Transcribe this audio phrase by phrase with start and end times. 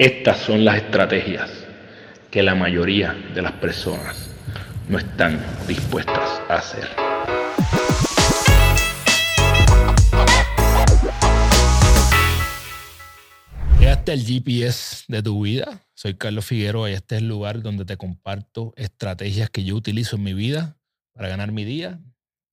[0.00, 1.50] Estas son las estrategias
[2.30, 4.30] que la mayoría de las personas
[4.88, 5.38] no están
[5.68, 6.88] dispuestas a hacer.
[13.78, 15.86] Este es el GPS de tu vida.
[15.92, 20.16] Soy Carlos Figueroa y este es el lugar donde te comparto estrategias que yo utilizo
[20.16, 20.78] en mi vida
[21.12, 22.00] para ganar mi día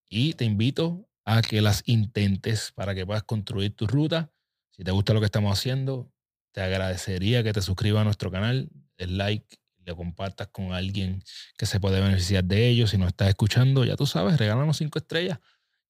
[0.10, 4.34] y te invito a que las intentes para que puedas construir tu ruta.
[4.72, 6.12] Si te gusta lo que estamos haciendo,
[6.58, 8.68] te agradecería que te suscribas a nuestro canal,
[8.98, 11.24] el like, le compartas con alguien
[11.56, 12.88] que se puede beneficiar de ello.
[12.88, 15.38] Si no estás escuchando, ya tú sabes, regálanos cinco estrellas.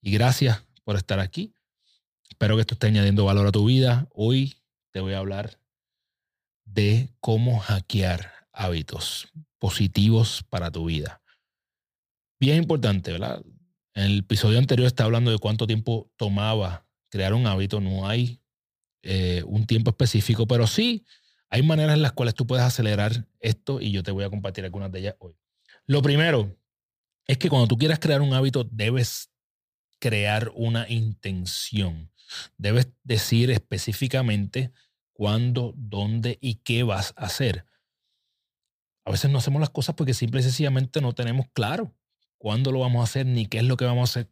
[0.02, 1.54] Y gracias por estar aquí.
[2.28, 4.10] Espero que esto esté añadiendo valor a tu vida.
[4.12, 4.58] Hoy
[4.92, 5.58] te voy a hablar
[6.66, 11.22] de cómo hackear hábitos positivos para tu vida.
[12.42, 13.42] Bien importante, ¿verdad?
[13.94, 17.80] En el episodio anterior estaba hablando de cuánto tiempo tomaba crear un hábito.
[17.80, 18.42] No hay
[19.04, 21.06] eh, un tiempo específico, pero sí
[21.50, 24.66] hay maneras en las cuales tú puedes acelerar esto y yo te voy a compartir
[24.66, 25.36] algunas de ellas hoy.
[25.86, 26.58] Lo primero
[27.26, 29.30] es que cuando tú quieras crear un hábito debes
[30.00, 32.12] crear una intención.
[32.58, 34.72] Debes decir específicamente
[35.14, 37.66] cuándo, dónde y qué vas a hacer.
[39.06, 41.96] A veces no hacemos las cosas porque simple y sencillamente no tenemos claro
[42.38, 44.32] cuándo lo vamos a hacer ni qué es lo que vamos a hacer.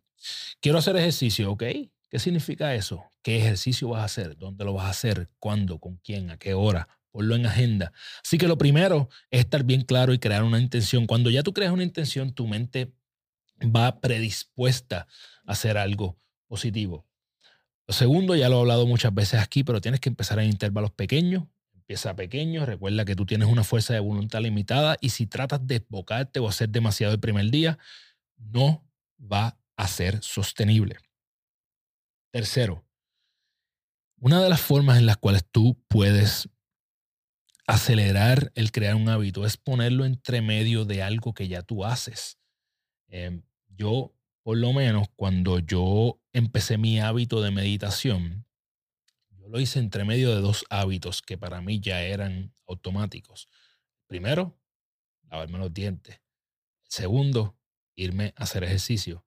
[0.60, 1.64] Quiero hacer ejercicio, ¿ok?
[2.10, 3.04] ¿Qué significa eso?
[3.26, 4.38] ¿Qué ejercicio vas a hacer?
[4.38, 5.32] ¿Dónde lo vas a hacer?
[5.40, 5.80] ¿Cuándo?
[5.80, 6.30] ¿Con quién?
[6.30, 6.88] ¿A qué hora?
[7.10, 7.92] Ponlo en agenda.
[8.24, 11.08] Así que lo primero es estar bien claro y crear una intención.
[11.08, 12.94] Cuando ya tú creas una intención, tu mente
[13.64, 15.08] va predispuesta
[15.44, 17.08] a hacer algo positivo.
[17.88, 20.92] Lo segundo, ya lo he hablado muchas veces aquí, pero tienes que empezar en intervalos
[20.92, 21.46] pequeños.
[21.74, 25.80] Empieza pequeño, recuerda que tú tienes una fuerza de voluntad limitada y si tratas de
[25.80, 27.80] desbocarte o hacer demasiado el primer día,
[28.38, 28.88] no
[29.20, 30.98] va a ser sostenible.
[32.30, 32.85] Tercero,
[34.26, 36.50] una de las formas en las cuales tú puedes
[37.68, 42.40] acelerar el crear un hábito es ponerlo entre medio de algo que ya tú haces.
[43.08, 48.48] Em, yo, por lo menos, cuando yo empecé mi hábito de meditación,
[49.30, 53.48] yo lo hice entre medio de dos hábitos que para mí ya eran automáticos.
[54.08, 54.60] Primero,
[55.30, 56.20] lavarme los dientes.
[56.90, 57.60] Segundo,
[57.96, 59.24] irme a hacer ejercicio.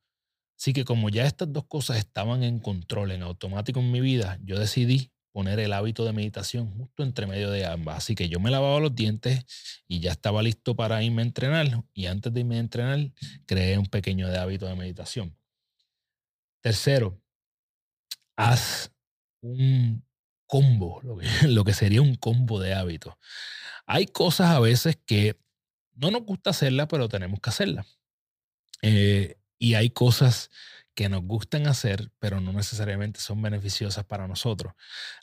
[0.58, 4.38] Así que como ya estas dos cosas estaban en control, en automático en mi vida,
[4.42, 7.98] yo decidí poner el hábito de meditación justo entre medio de ambas.
[7.98, 9.44] Así que yo me lavaba los dientes
[9.86, 11.84] y ya estaba listo para irme a entrenar.
[11.94, 12.98] Y antes de irme a entrenar,
[13.46, 15.38] creé un pequeño hábito de meditación.
[16.60, 17.22] Tercero,
[18.36, 18.92] haz
[19.40, 20.04] un
[20.48, 21.00] combo,
[21.46, 23.14] lo que, sería un combo de hábitos.
[23.86, 25.38] Hay cosas a veces que
[25.94, 27.86] no nos gusta hacerlas, pero tenemos que hacerlas.
[28.82, 30.50] Eh, y hay cosas
[30.94, 34.74] que nos gustan hacer, pero no necesariamente son beneficiosas para nosotros.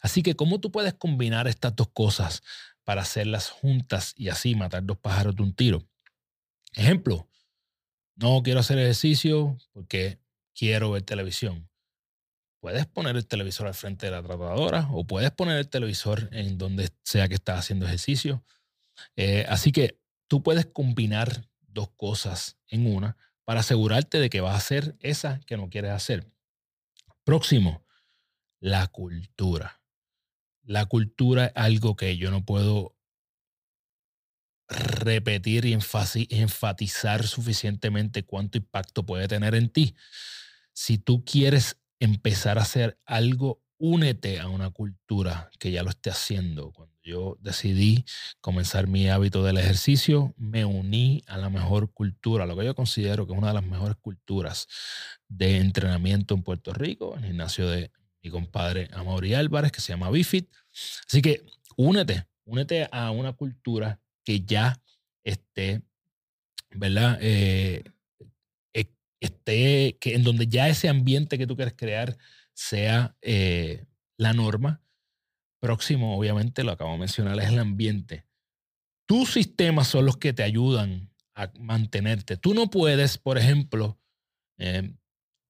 [0.02, 2.44] Así que, ¿cómo tú puedes combinar estas dos cosas
[2.86, 5.86] para hacerlas juntas y así matar dos pájaros de un tiro?
[6.74, 7.28] Ejemplo,
[8.16, 10.20] no quiero hacer ejercicio porque
[10.54, 11.70] quiero ver televisión.
[12.62, 16.58] Puedes poner el televisor al frente de la tratadora o puedes poner el televisor en
[16.58, 18.44] donde sea que estás haciendo ejercicio.
[19.18, 24.56] Eh, así que tú puedes combinar dos cosas en una para asegurarte de que vas
[24.56, 26.32] a hacer esa que no quieres hacer.
[27.24, 27.86] Próximo,
[28.60, 29.82] la cultura.
[30.64, 32.96] La cultura es algo que yo no puedo
[34.68, 39.96] repetir y enfatizar suficientemente cuánto impacto puede tener en ti.
[40.74, 46.10] Si tú quieres empezar a hacer algo únete a una cultura que ya lo esté
[46.10, 46.74] haciendo.
[47.06, 48.04] Yo decidí
[48.42, 53.26] comenzar mi hábito del ejercicio, me uní a la mejor cultura, lo que yo considero
[53.26, 54.68] que es una de las mejores culturas
[55.28, 57.92] de entrenamiento en Puerto Rico, el gimnasio de
[58.24, 60.50] mi compadre Amaury Álvarez, que se llama Bifit.
[61.08, 61.46] Así que
[61.78, 64.82] únete, únete a una cultura que ya
[65.24, 65.84] esté,
[66.72, 67.20] ¿verdad?
[67.22, 67.84] Eh,
[68.74, 68.90] e,
[69.20, 72.18] esté, que en donde ya ese ambiente que tú quieres crear
[72.54, 73.86] sea eh,
[74.18, 74.82] la norma.
[75.66, 78.28] Próximo, obviamente, lo acabo de mencionar, es el ambiente.
[79.08, 82.38] Tus sistemas son los que te ayudan a mantenerte.
[82.38, 84.00] Tú no puedes, por ejemplo,
[84.60, 84.94] eh,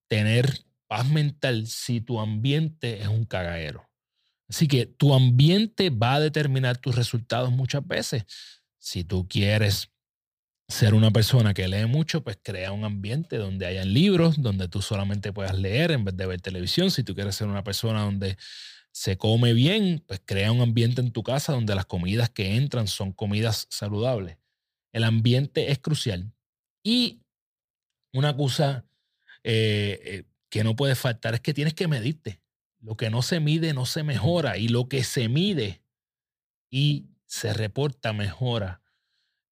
[0.07, 3.89] tener paz mental si tu ambiente es un cagadero.
[4.47, 8.23] Así que tu ambiente va a determinar tus resultados muchas veces.
[8.79, 9.91] Si tú quieres
[10.69, 14.81] ser una persona que lee mucho, pues crea un ambiente donde hayan libros, donde tú
[14.81, 16.89] solamente puedas leer en vez de ver televisión.
[16.89, 18.38] Si tú quieres ser una persona donde
[18.95, 22.88] se come bien, pues crea un ambiente en tu casa donde las comidas que entran
[22.88, 24.38] son comidas saludables.
[24.94, 26.31] El ambiente es crucial.
[26.81, 27.19] Y
[28.13, 28.86] una cosa
[29.44, 32.39] eh, eh, que no puede faltar es que tienes que medirte.
[32.80, 35.81] Lo que no se mide no se mejora y lo que se mide
[36.69, 38.81] y se reporta mejora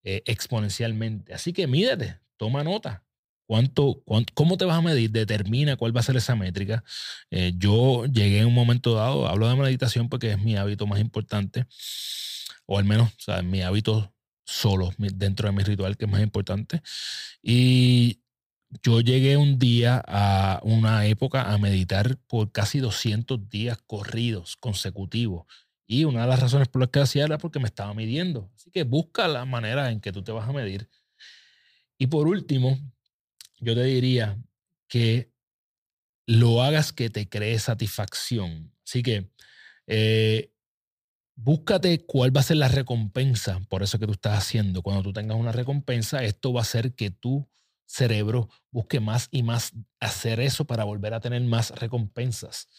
[0.06, 1.34] eh, exponencialmente.
[1.34, 3.04] Así que mídete, toma nota.
[3.54, 4.04] ¿Cuánto,
[4.34, 5.12] cómo te vas a medir?
[5.12, 6.84] Determina cuál va a ser esa métrica.
[7.30, 11.00] Eh, yo llegué en un momento dado, hablo de meditación porque es mi hábito más
[11.00, 11.68] importante,
[12.66, 14.12] o al menos o mi hábito
[14.44, 16.82] solo dentro de mi ritual que es más importante.
[17.44, 18.22] Y
[18.82, 25.46] yo llegué un día a una época a meditar por casi 200 días corridos, consecutivos.
[25.86, 28.50] Y una de las razones por las que hacía era porque me estaba midiendo.
[28.56, 30.90] Así que busca la manera en que tú te vas a medir.
[32.00, 32.80] Y por último,
[33.64, 34.38] yo te diría
[34.88, 35.32] que
[36.26, 38.74] lo hagas que te cree satisfacción.
[38.86, 39.30] Así que
[39.88, 40.54] eh,
[41.36, 44.82] búscate cuál va a ser la recompensa por eso que tú estás haciendo.
[44.82, 47.50] Cuando tú tengas una recompensa, esto va a hacer que tu
[47.86, 52.70] cerebro busque más y más hacer eso para volver a tener más recompensas.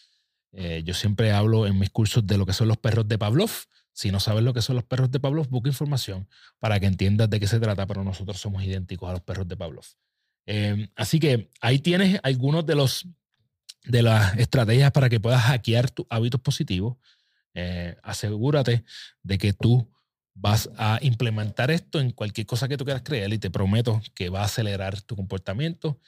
[0.52, 3.50] Eh, yo siempre hablo en mis cursos de lo que son los perros de Pavlov.
[3.92, 6.28] Si no sabes lo que son los perros de Pavlov, busca información
[6.58, 9.56] para que entiendas de qué se trata, pero nosotros somos idénticos a los perros de
[9.56, 9.84] Pavlov.
[10.46, 13.06] Em, así que ahí tienes algunos de los
[13.84, 16.96] de las estrategias para que puedas hackear tus hábitos positivos.
[17.52, 18.84] Eh, asegúrate
[19.22, 19.88] de que tú
[20.34, 24.30] vas a implementar esto en cualquier cosa que tú quieras crear y te prometo que
[24.30, 26.00] va a acelerar tu comportamiento.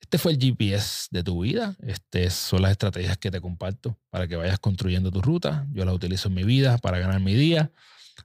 [0.00, 1.76] Este fue el GPS de tu vida.
[1.80, 5.66] Estas son las estrategias que te comparto para que vayas construyendo tu ruta.
[5.72, 7.70] Yo las utilizo en mi vida para ganar mi día.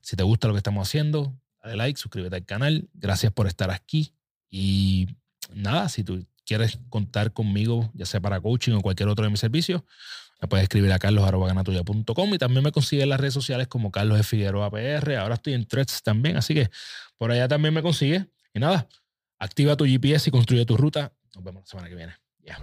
[0.02, 2.90] Si te gusta lo que estamos haciendo, dale like, suscríbete al canal.
[2.94, 4.14] Gracias por estar aquí.
[4.50, 5.08] Y
[5.54, 9.40] nada, si tú quieres contar conmigo, ya sea para coaching o cualquier otro de mis
[9.40, 9.84] servicios,
[10.42, 14.26] me puedes escribir a carlos.ganatuya.com y también me consigues en las redes sociales como Carlos
[14.26, 15.16] Figueroa PR.
[15.16, 16.70] Ahora estoy en Threads también, así que
[17.18, 18.26] por allá también me consigues.
[18.54, 18.88] Y nada,
[19.40, 21.12] activa tu GPS y construye tu ruta.
[21.36, 22.14] Nos vemos la semana que viene.
[22.44, 22.58] Ya.